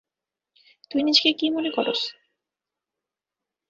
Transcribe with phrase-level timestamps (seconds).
[0.91, 2.01] তুই নিজেকে কি মনে করস?